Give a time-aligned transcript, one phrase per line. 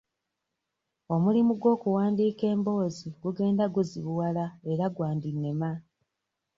[1.13, 5.71] Omulimu gw'okuwandiika emboozi gugenda guzibuwala era gwandinnema.